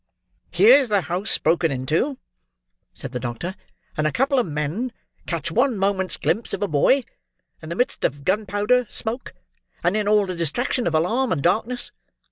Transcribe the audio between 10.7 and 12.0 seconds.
of alarm and darkness.